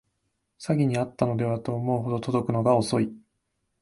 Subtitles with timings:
[0.59, 3.13] 詐欺にあったのではと思うほど届くのが遅い